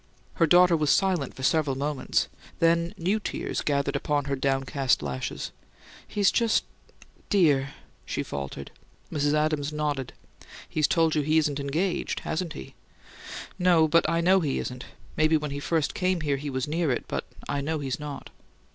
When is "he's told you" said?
10.67-11.21